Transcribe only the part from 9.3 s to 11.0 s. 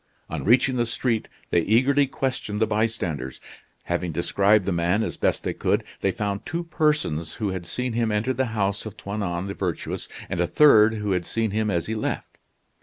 the Virtuous, and a third